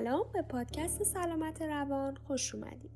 [0.00, 2.90] سلام به پادکست سلامت روان خوش اومدید.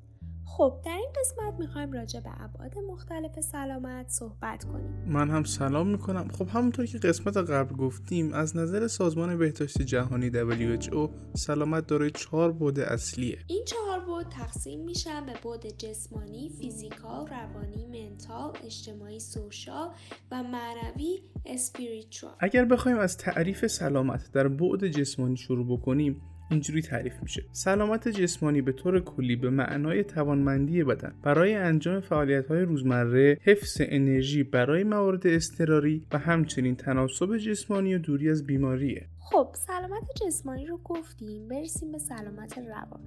[0.45, 5.05] خب در این قسمت می‌خوایم راجع به ابعاد مختلف سلامت صحبت کنیم.
[5.07, 6.27] من هم سلام می‌کنم.
[6.27, 12.51] خب همونطور که قسمت قبل گفتیم از نظر سازمان بهداشت جهانی WHO سلامت دارای چهار
[12.51, 13.37] بود اصلیه.
[13.47, 19.91] این چهار بود تقسیم میشن به بود جسمانی، فیزیکال، روانی، منتال، اجتماعی، سوشال
[20.31, 22.33] و معنوی اسپریچوال.
[22.39, 26.21] اگر بخوایم از تعریف سلامت در بعد جسمانی شروع بکنیم
[26.51, 27.43] اینجوری تعریف میشه.
[27.51, 31.13] سلامت جسمانی به طور کلی به معنای توانمندی بدن.
[31.23, 37.97] برای انجام فعالیت های روزمره حفظ انرژی برای موارد اضطراری و همچنین تناسب جسمانی و
[37.97, 39.07] دوری از بیماریه.
[39.19, 41.47] خب سلامت جسمانی رو گفتیم.
[41.47, 43.01] برسیم به سلامت روان.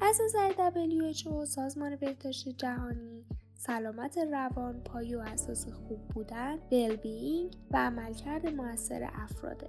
[0.00, 3.24] از نظر WHO سازمان بهداشت جهانی
[3.54, 9.66] سلامت روان پای و اساس خوب بودن، بلبینگ و عملکرد موثر افراده.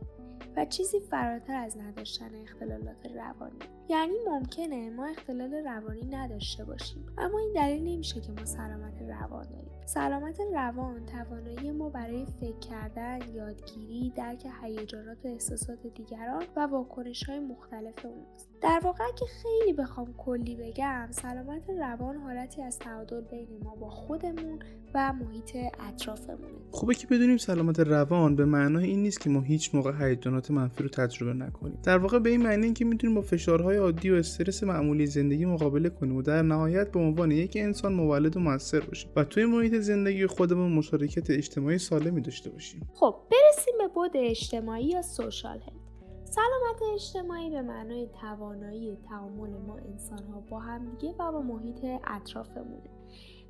[0.58, 3.60] و چیزی فراتر از نداشتن اختلالات روانی.
[3.90, 9.44] یعنی ممکنه ما اختلال روانی نداشته باشیم اما این دلیل نمیشه که ما سلامت روان
[9.44, 16.60] داریم سلامت روان توانایی ما برای فکر کردن یادگیری درک هیجانات و احساسات دیگران و
[16.60, 18.50] واکنش های مختلف اوناست.
[18.62, 23.90] در واقع که خیلی بخوام کلی بگم سلامت روان حالتی از تعادل بین ما با
[23.90, 24.60] خودمون
[24.94, 25.56] و محیط
[25.90, 26.54] اطرافمونه.
[26.72, 30.84] خوبه که بدونیم سلامت روان به معنای این نیست که ما هیچ موقع هیجانات منفی
[30.84, 31.80] رو تجربه نکنیم.
[31.84, 35.90] در واقع به این معنی که می‌تونیم با فشارهای عادی و استرس معمولی زندگی مقابله
[35.90, 39.76] کنیم و در نهایت به عنوان یک انسان مولد و موثر باشیم و توی محیط
[39.76, 42.90] زندگی خودمون مشارکت اجتماعی سالمی داشته باشیم.
[42.94, 45.87] خب برسیم به بود اجتماعی یا سوشال هلت.
[46.30, 52.90] سلامت اجتماعی به معنای توانایی تعامل ما انسان ها با همدیگه و با محیط اطرافمونه.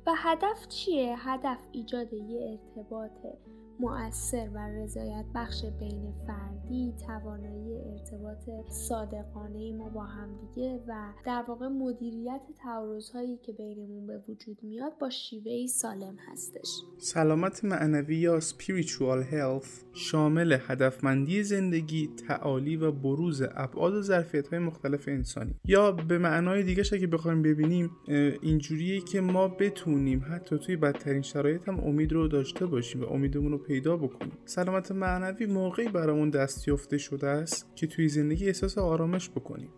[0.06, 3.10] و هدف چیه؟ هدف ایجاد یه ارتباط
[3.80, 11.68] مؤثر و رضایت بخش بین فردی توانایی ارتباط صادقانه ما با همدیگه و در واقع
[11.68, 19.32] مدیریت تعارضهایی که بینمون به وجود میاد با شیوهی سالم هستش سلامت معنوی یا spiritual
[19.32, 26.18] health شامل هدفمندی زندگی تعالی و بروز ابعاد و ظرفیت های مختلف انسانی یا به
[26.18, 27.90] معنای دیگه اگه بخوایم ببینیم
[28.42, 29.48] اینجوریه که ما
[29.88, 34.32] بتونیم حتی توی بدترین شرایط هم امید رو داشته باشیم و امیدمون رو پیدا بکنیم.
[34.44, 39.68] سلامت معنوی موقعی برامون دستیافته شده است که توی زندگی احساس آرامش بکنیم.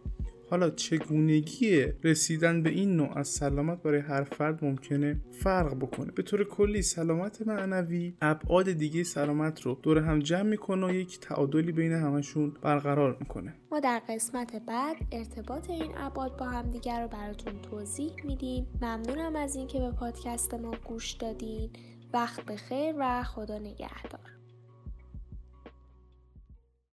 [0.50, 6.22] حالا چگونگی رسیدن به این نوع از سلامت برای هر فرد ممکنه فرق بکنه؟ به
[6.22, 11.72] طور کلی سلامت معنوی ابعاد دیگه سلامت رو دور هم جمع می‌کنه و یک تعادلی
[11.72, 13.54] بین همشون برقرار می‌کنه.
[13.72, 18.66] ما در قسمت بعد ارتباط این ابعاد با همدیگر رو براتون توضیح میدیم.
[18.82, 21.70] ممنونم از اینکه به پادکست ما گوش دادین.
[22.12, 24.39] وقت بخیر و خدا نگهدار.